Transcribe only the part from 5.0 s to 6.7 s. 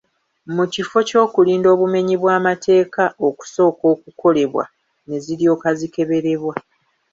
ne ziryoka zikeberwa.